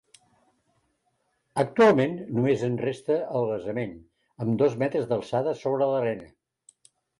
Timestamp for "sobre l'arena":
5.63-6.29